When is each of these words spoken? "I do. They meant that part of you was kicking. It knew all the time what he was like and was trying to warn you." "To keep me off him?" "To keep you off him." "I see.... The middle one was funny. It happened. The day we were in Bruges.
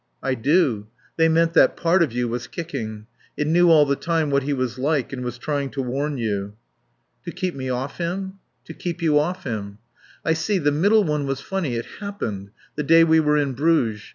"I 0.23 0.33
do. 0.33 0.87
They 1.15 1.29
meant 1.29 1.53
that 1.53 1.77
part 1.77 2.01
of 2.01 2.11
you 2.11 2.27
was 2.27 2.47
kicking. 2.47 3.05
It 3.37 3.45
knew 3.45 3.69
all 3.69 3.85
the 3.85 3.95
time 3.95 4.31
what 4.31 4.41
he 4.41 4.51
was 4.51 4.79
like 4.79 5.13
and 5.13 5.23
was 5.23 5.37
trying 5.37 5.69
to 5.77 5.81
warn 5.83 6.17
you." 6.17 6.55
"To 7.25 7.31
keep 7.31 7.53
me 7.53 7.69
off 7.69 7.99
him?" 7.99 8.39
"To 8.65 8.73
keep 8.73 9.03
you 9.03 9.19
off 9.19 9.43
him." 9.43 9.77
"I 10.25 10.33
see.... 10.33 10.57
The 10.57 10.71
middle 10.71 11.03
one 11.03 11.27
was 11.27 11.39
funny. 11.41 11.75
It 11.75 11.85
happened. 11.99 12.49
The 12.73 12.81
day 12.81 13.03
we 13.03 13.19
were 13.19 13.37
in 13.37 13.53
Bruges. 13.53 14.09